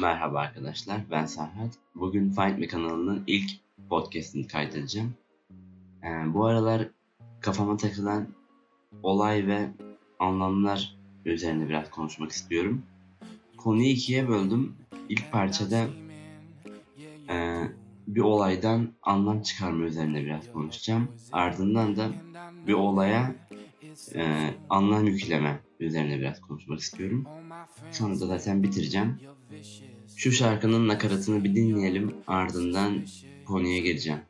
[0.00, 1.70] Merhaba arkadaşlar, ben Serhat.
[1.94, 3.50] Bugün Find Me kanalının ilk
[3.88, 5.14] podcastini kaydedeceğim.
[6.02, 6.88] Ee, bu aralar
[7.40, 8.26] kafama takılan
[9.02, 9.70] olay ve
[10.18, 12.82] anlamlar üzerine biraz konuşmak istiyorum.
[13.56, 14.76] Konuyu ikiye böldüm.
[15.08, 15.86] İlk parçada
[17.30, 17.62] e,
[18.06, 21.08] bir olaydan anlam çıkarma üzerine biraz konuşacağım.
[21.32, 22.10] Ardından da
[22.66, 23.34] bir olaya
[24.14, 27.24] e, anlam yükleme üzerine biraz konuşmak istiyorum.
[27.92, 29.20] Sonra da zaten bitireceğim.
[30.16, 33.02] Şu şarkının nakaratını bir dinleyelim ardından
[33.46, 34.20] konuya geleceğim.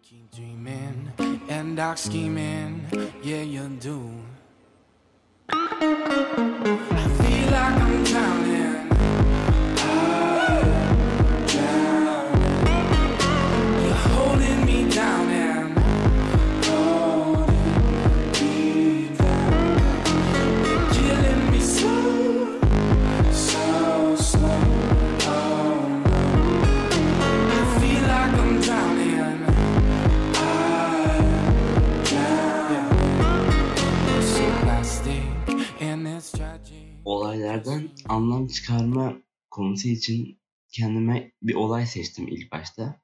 [37.64, 39.16] Olaylardan anlam çıkarma
[39.50, 43.00] konusu için kendime bir olay seçtim ilk başta.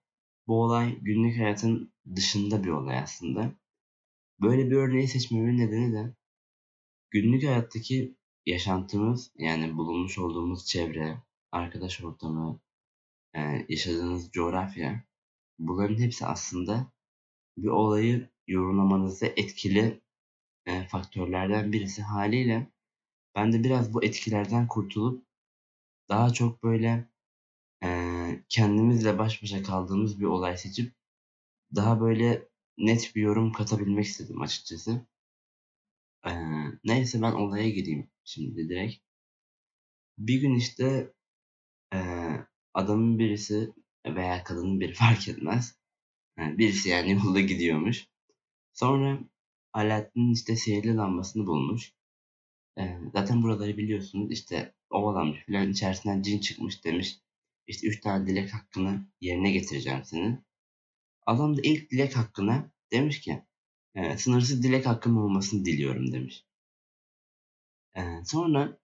[0.47, 3.53] Bu olay günlük hayatın dışında bir olay aslında.
[4.41, 6.15] Böyle bir örneği seçmemin nedeni de
[7.11, 8.17] günlük hayattaki
[8.47, 11.23] yaşantımız yani bulunmuş olduğumuz çevre,
[11.53, 12.61] arkadaş ortamı,
[13.35, 15.05] e, yaşadığınız coğrafya
[15.59, 16.93] bunların hepsi aslında
[17.57, 20.01] bir olayı yorumlamanızda etkili
[20.67, 22.71] e, faktörlerden birisi haliyle
[23.35, 25.27] ben de biraz bu etkilerden kurtulup
[26.09, 27.09] daha çok böyle
[27.85, 27.89] e,
[28.49, 30.95] kendimizle baş başa kaldığımız bir olay seçip
[31.75, 35.07] daha böyle net bir yorum katabilmek istedim açıkçası.
[36.27, 36.31] Ee,
[36.85, 39.03] neyse ben olaya gireyim şimdi direkt.
[40.19, 41.13] Bir gün işte
[41.95, 42.37] ee,
[42.75, 43.75] adamın birisi
[44.07, 45.77] veya kadının biri fark etmez.
[46.39, 48.07] Yani birisi yani yolda gidiyormuş.
[48.73, 49.21] Sonra
[49.73, 51.95] Alaaddin'in işte sihirli lambasını bulmuş.
[52.81, 57.19] Ee, zaten buraları biliyorsunuz işte ovalanmış filan içerisinden cin çıkmış demiş.
[57.67, 60.45] İşte üç tane dilek hakkını yerine getireceğim senin.
[61.27, 63.43] Adam da ilk dilek hakkına demiş ki
[63.95, 66.45] e, sınırsız dilek hakkım olmasını diliyorum demiş.
[67.97, 68.79] E, sonra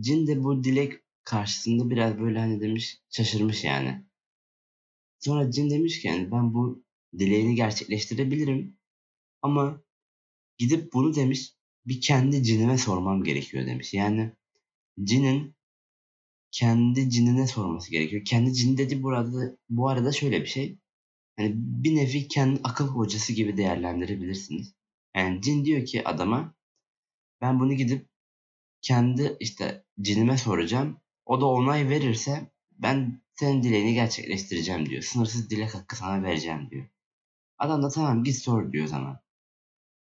[0.00, 0.92] cin de bu dilek
[1.24, 4.06] karşısında biraz böyle hani demiş şaşırmış yani.
[5.20, 6.84] Sonra cin demiş ki yani ben bu
[7.18, 8.78] dileğini gerçekleştirebilirim
[9.42, 9.82] ama
[10.58, 11.55] gidip bunu demiş
[11.86, 13.94] bir kendi cinime sormam gerekiyor demiş.
[13.94, 14.32] Yani
[15.04, 15.56] cinin
[16.50, 18.24] kendi cinine sorması gerekiyor.
[18.24, 20.78] Kendi cin dedi burada bu arada şöyle bir şey.
[21.36, 24.74] Hani bir nevi kendi akıl hocası gibi değerlendirebilirsiniz.
[25.16, 26.54] Yani cin diyor ki adama
[27.40, 28.08] ben bunu gidip
[28.82, 31.00] kendi işte cinime soracağım.
[31.26, 35.02] O da onay verirse ben senin dileğini gerçekleştireceğim diyor.
[35.02, 36.86] Sınırsız dilek hakkı sana vereceğim diyor.
[37.58, 39.16] Adam da tamam git sor diyor o.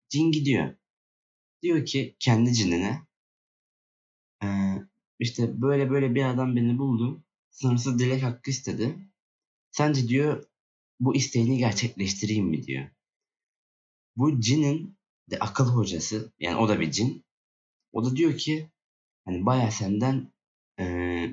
[0.10, 0.76] Cin gidiyor.
[1.62, 3.02] Diyor ki kendi cinine
[4.44, 4.48] ee,
[5.20, 7.24] işte böyle böyle bir adam beni buldu.
[7.50, 8.96] Sınırsız dilek hakkı istedi.
[9.72, 10.44] Sence diyor
[11.00, 12.90] bu isteğini gerçekleştireyim mi diyor.
[14.16, 14.98] Bu cinin
[15.30, 17.24] de akıl hocası yani o da bir cin.
[17.92, 18.70] O da diyor ki
[19.26, 20.34] hani baya senden
[20.80, 20.86] e,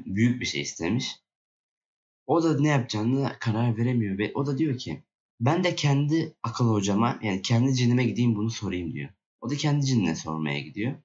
[0.06, 1.16] büyük bir şey istemiş.
[2.26, 5.02] O da ne yapacağını karar veremiyor ve o da diyor ki
[5.40, 9.10] ben de kendi akıl hocama yani kendi cinime gideyim bunu sorayım diyor.
[9.40, 11.02] O da kendi cinine sormaya gidiyor.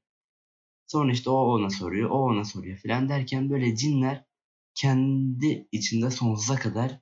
[0.87, 4.25] Sonra işte o ona soruyor, o ona soruyor filan derken böyle cinler
[4.75, 6.99] kendi içinde sonsuza kadar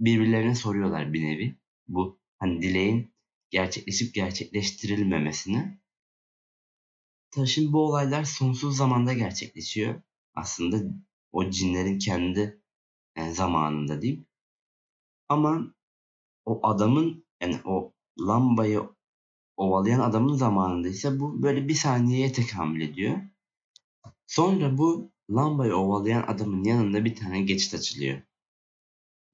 [0.00, 1.56] birbirlerine soruyorlar bir nevi.
[1.88, 3.14] Bu hani dileğin
[3.50, 5.78] gerçekleşip gerçekleştirilmemesini.
[7.46, 10.02] Şimdi bu olaylar sonsuz zamanda gerçekleşiyor.
[10.34, 10.76] Aslında
[11.32, 12.62] o cinlerin kendi
[13.16, 14.24] yani zamanında değil.
[15.28, 15.74] Ama
[16.44, 18.82] o adamın yani o lambayı
[19.58, 23.20] ovalayan adamın zamanında ise bu böyle bir saniyeye tekamül ediyor.
[24.26, 28.22] Sonra bu lambayı ovalayan adamın yanında bir tane geçit açılıyor.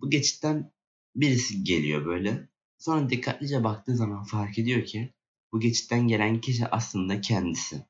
[0.00, 0.72] Bu geçitten
[1.16, 2.48] birisi geliyor böyle.
[2.78, 5.14] Sonra dikkatlice baktığı zaman fark ediyor ki
[5.52, 7.86] bu geçitten gelen kişi aslında kendisi.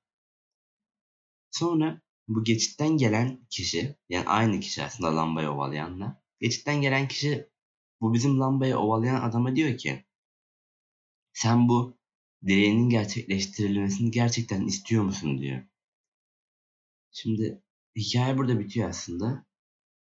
[1.51, 6.23] Sonra bu geçitten gelen kişi yani aynı kişi aslında lambayı ovalayanla.
[6.41, 7.49] Geçitten gelen kişi
[8.01, 10.05] bu bizim lambayı ovalayan adama diyor ki
[11.33, 11.97] sen bu
[12.47, 15.63] dileğinin gerçekleştirilmesini gerçekten istiyor musun diyor.
[17.13, 17.63] Şimdi
[17.97, 19.47] hikaye burada bitiyor aslında.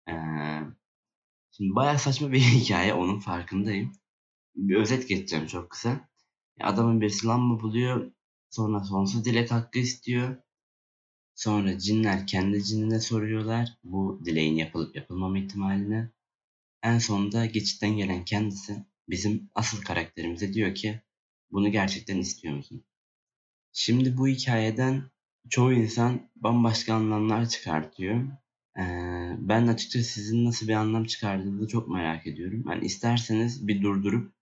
[0.10, 0.14] Ee,
[1.58, 3.92] Şimdi bayağı saçma bir hikaye onun farkındayım.
[4.56, 6.10] Bir özet geçeceğim çok kısa.
[6.62, 8.12] Adamın birisi lamba buluyor.
[8.50, 10.38] Sonra sonsuz dilek hakkı istiyor.
[11.36, 16.10] Sonra cinler kendi cinine soruyorlar bu dileğin yapılıp yapılmama ihtimalini.
[16.84, 21.02] En sonunda geçitten gelen kendisi bizim asıl karakterimize diyor ki
[21.52, 22.84] bunu gerçekten istiyor musun?
[23.74, 25.04] Şimdi bu hikayeden
[25.50, 28.24] çoğu insan bambaşka anlamlar çıkartıyor.
[28.80, 32.64] Ee, ben açıkçası sizin nasıl bir anlam çıkardığınızı çok merak ediyorum.
[32.70, 34.34] Yani isterseniz bir durdurup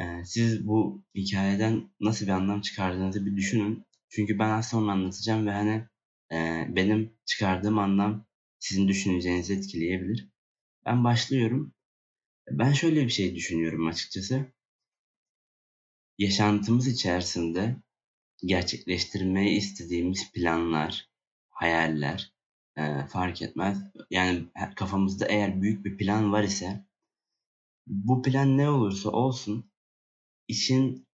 [0.00, 3.84] e, siz bu hikayeden nasıl bir anlam çıkardığınızı bir düşünün.
[4.08, 5.88] Çünkü ben az sonra anlatacağım ve hani
[6.32, 8.26] e, benim çıkardığım anlam
[8.58, 10.28] sizin düşüneceğinizi etkileyebilir.
[10.86, 11.74] Ben başlıyorum.
[12.50, 14.46] Ben şöyle bir şey düşünüyorum açıkçası.
[16.22, 17.76] Yaşantımız içerisinde
[18.44, 21.08] gerçekleştirmeyi istediğimiz planlar,
[21.50, 22.32] hayaller
[22.76, 23.78] e, fark etmez.
[24.10, 24.44] Yani
[24.76, 26.86] kafamızda eğer büyük bir plan var ise
[27.86, 29.72] bu plan ne olursa olsun
[30.48, 31.06] işin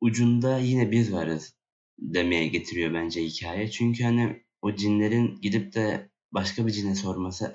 [0.00, 1.56] ucunda yine biz varız
[1.98, 3.70] demeye getiriyor bence hikaye.
[3.70, 7.52] Çünkü hani o cinlerin gidip de başka bir cine sorması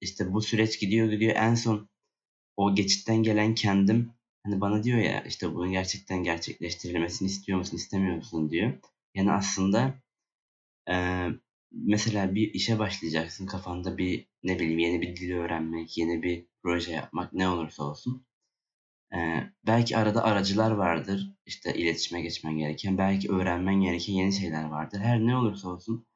[0.00, 1.88] işte bu süreç gidiyor gidiyor en son
[2.56, 4.16] o geçitten gelen kendim
[4.46, 8.72] hani bana diyor ya işte bunun gerçekten gerçekleştirilmesini istiyor musun istemiyor musun diyor.
[9.14, 9.94] Yani aslında
[10.90, 11.26] e,
[11.72, 16.92] mesela bir işe başlayacaksın kafanda bir ne bileyim yeni bir dil öğrenmek, yeni bir proje
[16.92, 18.26] yapmak ne olursa olsun.
[19.14, 19.18] E,
[19.66, 25.00] belki arada aracılar vardır işte iletişime geçmen gereken belki öğrenmen gereken yeni şeyler vardır.
[25.00, 26.06] Her ne olursa olsun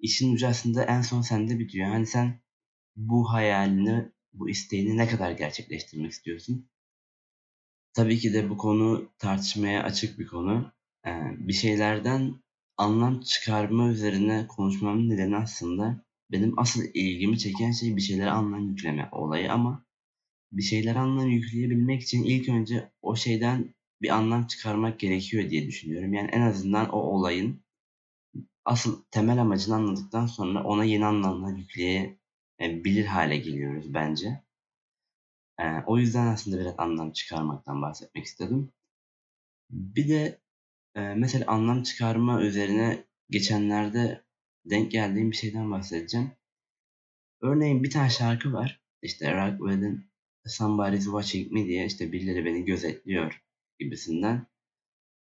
[0.00, 1.88] işin ucu aslında en son sende bitiyor.
[1.88, 2.40] Hani sen
[2.96, 6.70] bu hayalini, bu isteğini ne kadar gerçekleştirmek istiyorsun?
[7.96, 10.72] Tabii ki de bu konu tartışmaya açık bir konu.
[11.06, 12.34] Ee, bir şeylerden
[12.76, 19.08] anlam çıkarma üzerine konuşmamın nedeni aslında benim asıl ilgimi çeken şey bir şeylere anlam yükleme
[19.12, 19.86] olayı ama
[20.52, 26.14] bir şeylere anlam yükleyebilmek için ilk önce o şeyden bir anlam çıkarmak gerekiyor diye düşünüyorum.
[26.14, 27.62] Yani en azından o olayın
[28.64, 34.42] asıl temel amacını anladıktan sonra ona yeni anlamlar yükleyebilir hale geliyoruz bence.
[35.60, 38.72] Ee, o yüzden aslında biraz anlam çıkarmaktan bahsetmek istedim.
[39.70, 40.40] Bir de
[40.94, 44.24] e, mesela anlam çıkarma üzerine geçenlerde
[44.64, 46.30] denk geldiğim bir şeyden bahsedeceğim.
[47.40, 48.80] Örneğin bir tane şarkı var.
[49.02, 50.10] İşte Rockwell'in
[50.46, 53.42] Somebody's Watching Me diye işte birileri beni gözetliyor
[53.78, 54.46] gibisinden.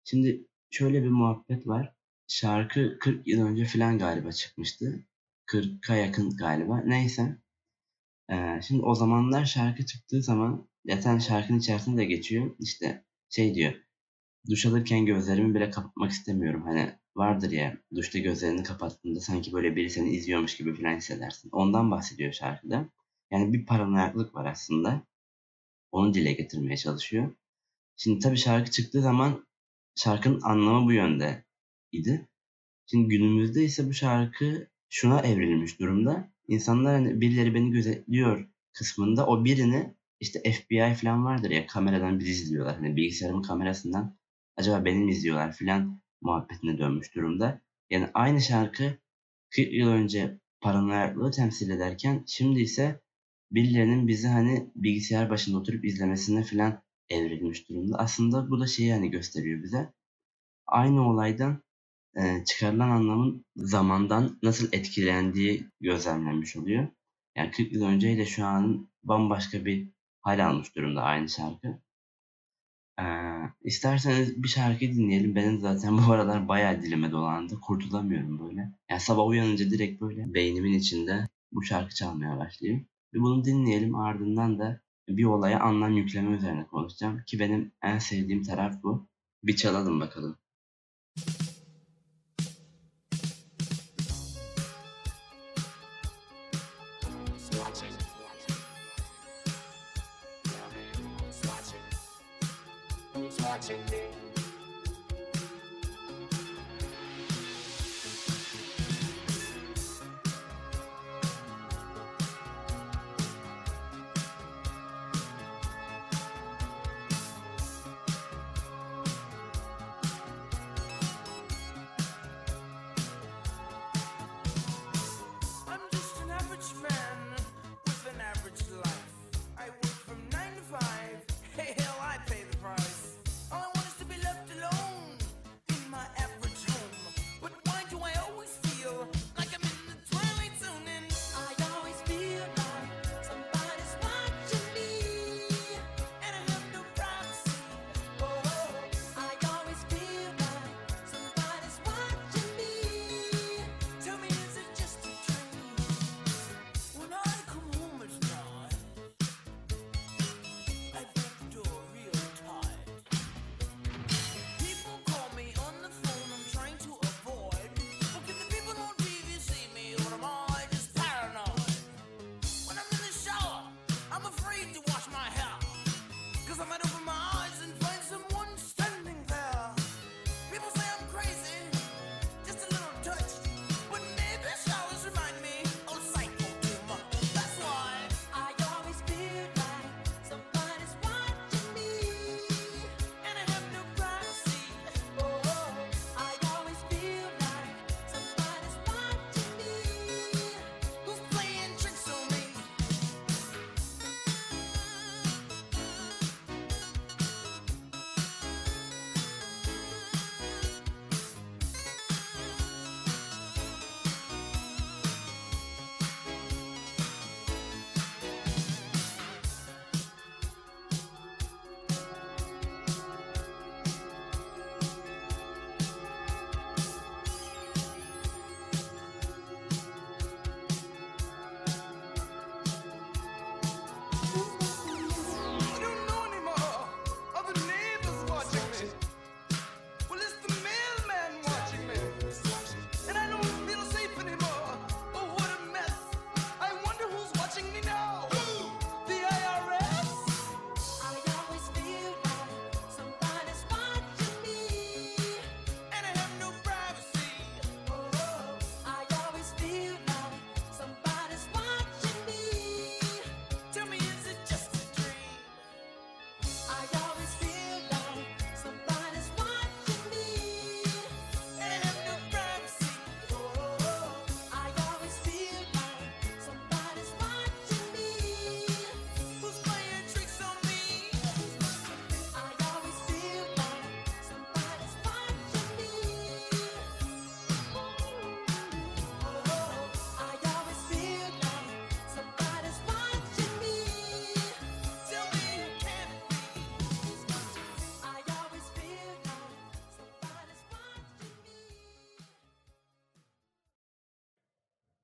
[0.05, 1.95] Şimdi şöyle bir muhabbet var.
[2.27, 5.07] Şarkı 40 yıl önce falan galiba çıkmıştı.
[5.47, 6.81] 40'a yakın galiba.
[6.81, 7.37] Neyse.
[8.69, 12.57] Şimdi o zamanlar şarkı çıktığı zaman zaten şarkının içerisinde de geçiyor.
[12.59, 13.75] İşte şey diyor.
[14.51, 16.63] Duş alırken gözlerimi bile kapatmak istemiyorum.
[16.65, 21.51] Hani vardır ya duşta gözlerini kapattığında sanki böyle biri seni izliyormuş gibi falan hissedersin.
[21.53, 22.89] Ondan bahsediyor şarkıda.
[23.31, 25.07] Yani bir paranoyaklık var aslında.
[25.93, 27.35] Onu dile getirmeye çalışıyor.
[27.97, 29.47] Şimdi tabii şarkı çıktığı zaman
[29.95, 31.45] şarkının anlamı bu yönde
[31.93, 32.29] idi.
[32.87, 36.32] Şimdi günümüzde ise bu şarkı şuna evrilmiş durumda.
[36.49, 42.31] İnsanlar hani birileri beni gözetliyor kısmında o birini işte FBI falan vardır ya kameradan bizi
[42.31, 42.77] izliyorlar.
[42.77, 44.17] Hani bilgisayarımın kamerasından
[44.57, 47.61] acaba beni mi izliyorlar falan muhabbetine dönmüş durumda.
[47.91, 48.99] Yani aynı şarkı
[49.51, 53.01] 40 yıl önce paranoyaklığı temsil ederken şimdi ise
[53.53, 57.99] birilerinin bizi hani bilgisayar başında oturup izlemesine falan evrilmiş durumda.
[57.99, 59.93] Aslında bu da şeyi hani gösteriyor bize.
[60.67, 61.63] Aynı olaydan
[62.17, 66.89] e, çıkarılan anlamın zamandan nasıl etkilendiği gözlemlenmiş oluyor.
[67.37, 69.89] Yani 40 yıl önceyle şu an bambaşka bir
[70.21, 71.83] hal almış durumda aynı şarkı.
[73.01, 73.05] Ee,
[73.63, 75.37] isterseniz bir şarkı dinleyelim.
[75.37, 77.61] Benim zaten bu aralar bayağı dilime dolandı.
[77.61, 78.73] Kurtulamıyorum böyle.
[78.91, 82.81] Yani sabah uyanınca direkt böyle beynimin içinde bu şarkı çalmaya başlıyor.
[83.15, 87.23] Bir bunu dinleyelim ardından da bir olaya anlam yükleme üzerine konuşacağım.
[87.27, 89.09] Ki benim en sevdiğim taraf bu.
[89.45, 90.39] Bir çalalım bakalım.
[103.53, 104.22] Watching me.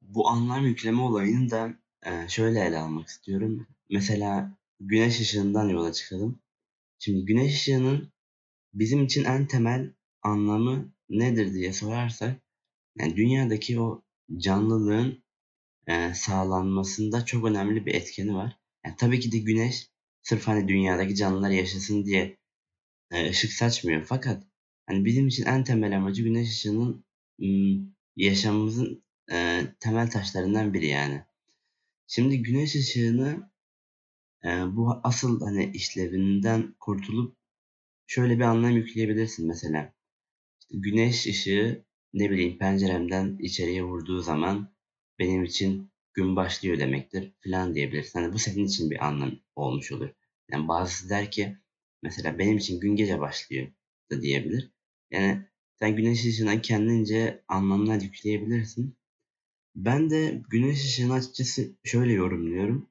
[0.08, 1.74] Bu anlam yükleme olayını da
[2.06, 3.66] e, şöyle ele almak istiyorum.
[3.90, 6.40] Mesela güneş ışığından yola çıkalım.
[6.98, 8.12] Şimdi güneş ışığının
[8.74, 12.42] bizim için en temel anlamı nedir diye sorarsak
[12.98, 14.02] yani dünyadaki o
[14.38, 15.24] canlılığın
[15.86, 18.58] e, sağlanmasında çok önemli bir etkeni var.
[18.84, 19.90] Yani tabii ki de güneş
[20.22, 22.38] sırf hani dünyadaki canlılar yaşasın diye
[23.10, 24.04] e, ışık saçmıyor.
[24.04, 24.44] Fakat
[24.86, 27.04] hani bizim için en temel amacı güneş ışığının
[28.16, 31.24] yaşamımızın e, temel taşlarından biri yani.
[32.06, 33.50] Şimdi güneş ışığını
[34.44, 37.36] e, bu asıl hani işlevinden kurtulup
[38.06, 39.94] şöyle bir anlam yükleyebilirsin mesela.
[40.70, 44.74] Güneş ışığı ne bileyim penceremden içeriye vurduğu zaman
[45.18, 48.20] benim için gün başlıyor demektir falan diyebilirsin.
[48.20, 50.10] Hani bu senin için bir anlam olmuş olur.
[50.50, 51.56] Yani bazısı der ki
[52.02, 53.68] mesela benim için gün gece başlıyor
[54.10, 54.70] da diyebilir.
[55.10, 55.46] Yani
[55.78, 58.96] sen güneş ışığına kendince anlamlar yükleyebilirsin.
[59.78, 62.90] Ben de güneş ışığını açıkçası şöyle yorumluyorum.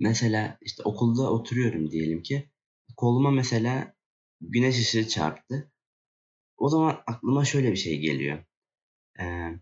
[0.00, 2.50] Mesela işte okulda oturuyorum diyelim ki.
[2.96, 3.94] Koluma mesela
[4.40, 5.72] güneş ışığı çarptı.
[6.56, 8.44] O zaman aklıma şöyle bir şey geliyor.
[9.20, 9.52] Ee,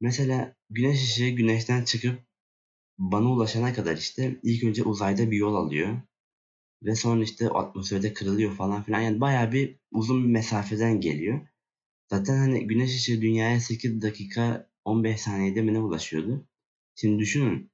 [0.00, 2.20] mesela güneş ışığı güneşten çıkıp
[2.98, 6.00] bana ulaşana kadar işte ilk önce uzayda bir yol alıyor.
[6.82, 9.00] Ve sonra işte atmosferde kırılıyor falan filan.
[9.00, 11.48] Yani bayağı bir uzun bir mesafeden geliyor.
[12.10, 16.48] Zaten hani güneş ışığı dünyaya 8 dakika 15 saniyede mi ne ulaşıyordu?
[16.94, 17.70] Şimdi düşünün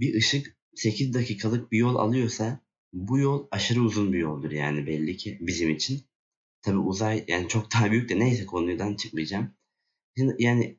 [0.00, 2.60] bir ışık 8 dakikalık bir yol alıyorsa
[2.92, 6.02] bu yol aşırı uzun bir yoldur yani belli ki bizim için.
[6.62, 9.54] Tabi uzay yani çok daha büyük de neyse konudan çıkmayacağım.
[10.16, 10.78] Şimdi yani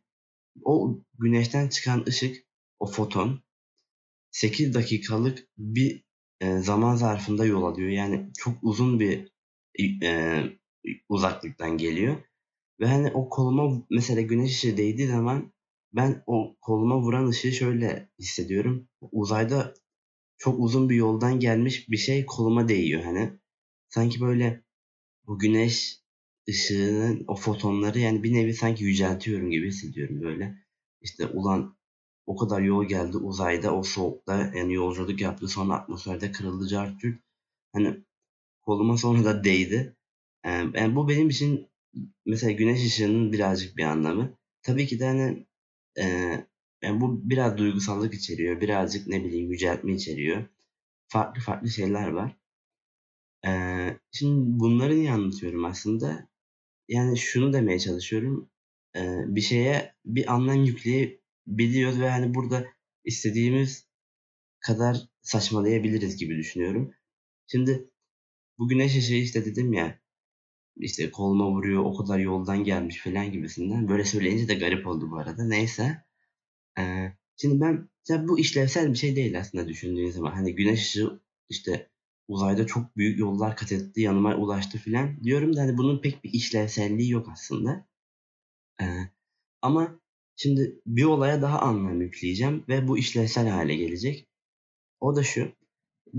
[0.64, 2.46] o güneşten çıkan ışık
[2.80, 3.44] o foton
[4.32, 6.04] 8 dakikalık bir
[6.42, 7.90] e, zaman zarfında yol alıyor.
[7.90, 9.32] Yani çok uzun bir
[10.04, 10.44] e,
[11.10, 12.18] uzaklıktan geliyor.
[12.80, 15.54] Ve hani o koluma mesela güneş ışığı değdiği zaman
[15.93, 18.88] ben o koluma vuran ışığı şöyle hissediyorum.
[19.12, 19.74] Uzayda
[20.38, 23.31] çok uzun bir yoldan gelmiş bir şey koluma değiyor hani.
[23.89, 24.63] Sanki böyle
[25.27, 26.01] bu güneş
[26.50, 30.57] ışığının o fotonları yani bir nevi sanki yüceltiyorum gibi hissediyorum böyle.
[31.01, 31.77] İşte ulan
[32.25, 37.19] o kadar yol geldi uzayda o soğukta yani yolculuk yaptı sonra atmosferde kırıldı cartçuk.
[37.74, 37.98] Hani
[38.62, 39.95] koluma sonra da değdi.
[40.45, 41.67] Yani bu benim için
[42.25, 44.38] mesela güneş ışığının birazcık bir anlamı.
[44.62, 45.45] Tabii ki de hani
[46.00, 46.05] e,
[46.83, 48.62] yani bu biraz duygusallık içeriyor.
[48.62, 50.45] Birazcık ne bileyim yüceltme içeriyor.
[51.07, 52.38] Farklı farklı şeyler var.
[53.48, 53.51] E,
[54.12, 56.29] şimdi bunları niye anlatıyorum aslında?
[56.88, 58.50] Yani şunu demeye çalışıyorum.
[58.95, 62.67] E, bir şeye bir anlam yükleyebiliyoruz ve hani burada
[63.05, 63.88] istediğimiz
[64.60, 66.93] kadar saçmalayabiliriz gibi düşünüyorum.
[67.48, 67.89] Şimdi
[68.60, 70.00] bu güneş ışığı işte dedim ya
[70.78, 73.90] işte koluma vuruyor o kadar yoldan gelmiş falan gibisinden.
[73.90, 75.44] Böyle söyleyince de garip oldu bu arada.
[75.44, 76.04] Neyse.
[76.80, 80.32] Ee, şimdi ben ya bu işlevsel bir şey değil aslında düşündüğün zaman.
[80.32, 81.90] Hani güneş ışığı işte
[82.28, 86.34] uzayda çok büyük yollar kat etti, yanıma ulaştı filan diyorum da hani bunun pek bir
[86.34, 87.88] işlevselliği yok aslında.
[88.82, 88.86] Ee,
[89.62, 90.00] ama
[90.36, 94.28] şimdi bir olaya daha anlam yükleyeceğim ve bu işlevsel hale gelecek.
[95.00, 95.51] O da şu.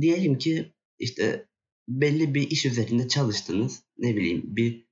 [0.01, 1.47] Diyelim ki işte
[1.89, 3.83] belli bir iş üzerinde çalıştınız.
[3.99, 4.87] Ne bileyim bir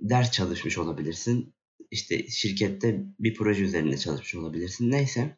[0.00, 1.54] ders çalışmış olabilirsin.
[1.90, 4.90] İşte şirkette bir proje üzerinde çalışmış olabilirsin.
[4.90, 5.36] Neyse.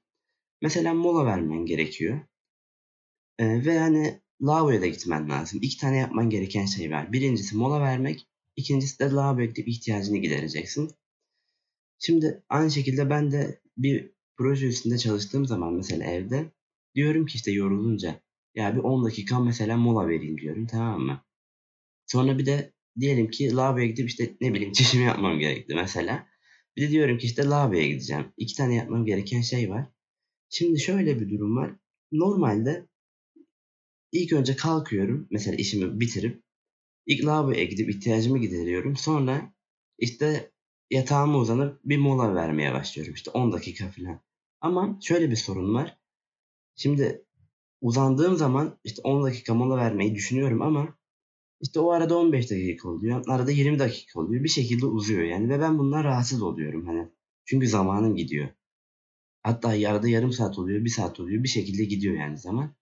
[0.63, 2.21] Mesela mola vermen gerekiyor.
[3.39, 5.61] Ee, ve hani lavaboya da gitmen lazım.
[5.63, 7.13] İki tane yapman gereken şey var.
[7.13, 8.27] Birincisi mola vermek.
[8.57, 10.91] İkincisi de lavaboya gidip ihtiyacını gidereceksin.
[11.99, 16.53] Şimdi aynı şekilde ben de bir proje üstünde çalıştığım zaman mesela evde
[16.95, 18.21] diyorum ki işte yorulunca
[18.59, 21.25] ya bir 10 dakika mesela mola vereyim diyorum tamam mı?
[22.07, 26.27] Sonra bir de diyelim ki lavaboya gidip işte ne bileyim çişimi yapmam gerekti mesela.
[26.77, 28.33] Bir de diyorum ki işte lavaboya gideceğim.
[28.37, 29.87] İki tane yapmam gereken şey var.
[30.51, 31.77] Şimdi şöyle bir durum var.
[32.13, 32.89] Normalde
[34.13, 35.29] ilk önce kalkıyorum.
[35.31, 36.43] Mesela işimi bitirip
[37.07, 38.97] ilk lavaboya gidip ihtiyacımı gideriyorum.
[38.97, 39.55] Sonra
[39.99, 40.53] işte
[40.91, 43.15] yatağıma uzanıp bir mola vermeye başlıyorum.
[43.15, 44.21] İşte 10 dakika falan.
[44.61, 45.99] Ama şöyle bir sorun var.
[46.77, 47.28] Şimdi
[47.81, 50.99] uzandığım zaman işte 10 dakika mola vermeyi düşünüyorum ama
[51.61, 53.25] işte o arada 15 dakika oluyor.
[53.29, 54.45] Arada 20 dakika oluyor.
[54.45, 57.09] Bir şekilde uzuyor yani ve ben bundan rahatsız oluyorum hani.
[57.45, 58.49] Çünkü zamanım gidiyor.
[59.43, 61.43] Hatta yarıda yarım saat oluyor, bir saat oluyor.
[61.43, 62.75] Bir şekilde gidiyor yani zaman.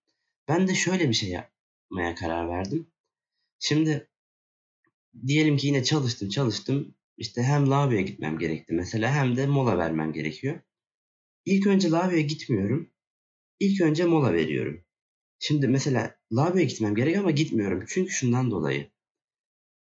[0.49, 2.87] Ben de şöyle bir şey yapmaya karar verdim.
[3.59, 4.09] Şimdi
[5.27, 6.94] diyelim ki yine çalıştım çalıştım.
[7.16, 10.61] İşte hem lavaboya gitmem gerekti mesela hem de mola vermem gerekiyor.
[11.44, 12.90] İlk önce lavaboya gitmiyorum.
[13.61, 14.86] İlk önce mola veriyorum.
[15.38, 17.85] Şimdi mesela lavaboya gitmem gerek ama gitmiyorum.
[17.88, 18.90] Çünkü şundan dolayı.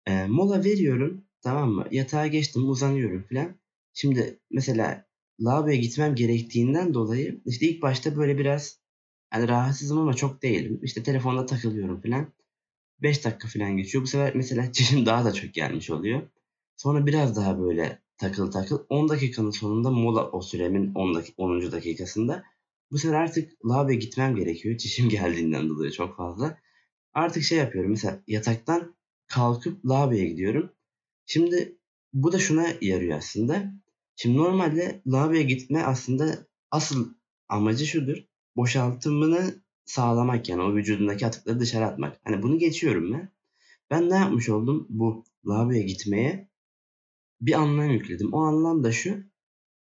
[0.07, 1.25] E, mola veriyorum.
[1.41, 1.87] Tamam mı?
[1.91, 3.55] Yatağa geçtim uzanıyorum falan.
[3.93, 5.05] Şimdi mesela
[5.41, 8.79] lavaboya gitmem gerektiğinden dolayı işte ilk başta böyle biraz
[9.29, 10.79] hani rahatsızım ama çok değilim.
[10.83, 12.33] İşte telefonda takılıyorum falan.
[13.01, 14.03] 5 dakika falan geçiyor.
[14.03, 16.21] Bu sefer mesela çişim daha da çok gelmiş oluyor.
[16.77, 18.79] Sonra biraz daha böyle takıl takıl.
[18.89, 21.71] 10 dakikanın sonunda mola o süremin 10, dak 10.
[21.71, 22.43] dakikasında.
[22.91, 24.77] Bu sefer artık lavaboya gitmem gerekiyor.
[24.77, 26.57] Çişim geldiğinden dolayı çok fazla.
[27.13, 27.91] Artık şey yapıyorum.
[27.91, 28.95] Mesela yataktan
[29.27, 30.71] kalkıp lavaboya gidiyorum.
[31.25, 31.77] Şimdi
[32.13, 33.73] bu da şuna yarıyor aslında.
[34.15, 37.13] Şimdi normalde lavaboya gitme aslında asıl
[37.49, 38.17] amacı şudur.
[38.55, 42.19] Boşaltımını sağlamak yani o vücudundaki atıkları dışarı atmak.
[42.23, 43.29] Hani bunu geçiyorum ben.
[43.89, 46.49] Ben ne yapmış oldum bu lavaboya gitmeye?
[47.41, 48.33] Bir anlam yükledim.
[48.33, 49.23] O anlam da şu.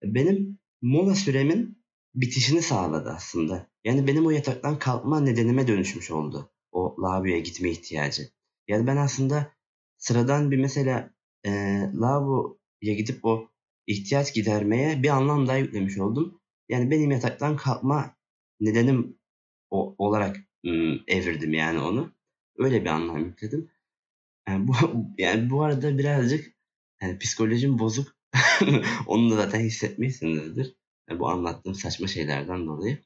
[0.04, 1.85] Benim mola süremin
[2.16, 3.68] bitişini sağladı aslında.
[3.84, 6.52] Yani benim o yataktan kalkma nedenime dönüşmüş oldu.
[6.72, 8.30] O lavaboya gitme ihtiyacı.
[8.68, 9.52] Yani ben aslında
[9.98, 11.14] sıradan bir mesela
[11.46, 11.52] e,
[11.94, 13.50] lavaboya gidip o
[13.88, 16.42] ihtiyaç gidermeye bir anlam daha yüklemiş oldum.
[16.70, 18.16] Yani benim yataktan kalkma
[18.60, 19.18] nedenim
[19.70, 22.14] o, olarak ım, evirdim yani onu.
[22.58, 23.72] Öyle bir anlam yükledim.
[24.48, 24.74] Yani bu
[25.18, 26.56] yani bu arada birazcık
[27.02, 28.16] yani psikolojim bozuk.
[29.08, 30.76] Onu da zaten hissetmişsinizdir.
[31.12, 32.98] Bu anlattığım saçma şeylerden dolayı.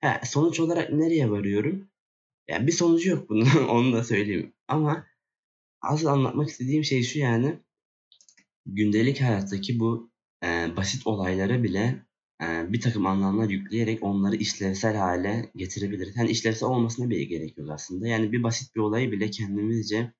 [0.00, 1.88] Ha, sonuç olarak nereye varıyorum?
[2.48, 3.46] Yani bir sonucu yok bunun.
[3.68, 4.52] Onu da söyleyeyim.
[4.68, 5.06] Ama
[5.82, 7.60] asıl anlatmak istediğim şey şu yani
[8.66, 10.10] gündelik hayattaki bu
[10.44, 12.06] e, basit olaylara bile
[12.42, 16.16] e, bir takım anlamlar yükleyerek onları işlevsel hale getirebiliriz.
[16.16, 18.08] Yani işlevsel olmasına bile gerek yok aslında.
[18.08, 20.12] Yani bir basit bir olayı bile kendimizce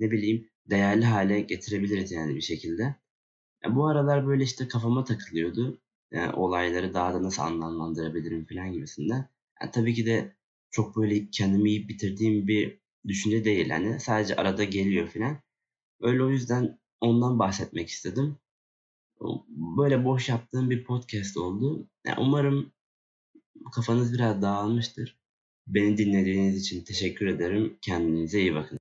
[0.00, 2.82] ne bileyim değerli hale getirebiliriz yani bir şekilde.
[3.64, 5.80] Ya bu aralar böyle işte kafama takılıyordu.
[6.12, 9.28] Yani olayları daha da nasıl anlamlandırabilirim falan gibisinden.
[9.62, 10.36] Yani tabii ki de
[10.70, 13.70] çok böyle kendimi yiyip bitirdiğim bir düşünce değil.
[13.70, 15.38] Hani sadece arada geliyor falan.
[16.00, 18.38] Öyle o yüzden ondan bahsetmek istedim.
[19.78, 21.88] Böyle boş yaptığım bir podcast oldu.
[22.06, 22.72] Yani umarım
[23.74, 25.18] kafanız biraz dağılmıştır.
[25.66, 27.78] Beni dinlediğiniz için teşekkür ederim.
[27.82, 28.78] Kendinize iyi bakın.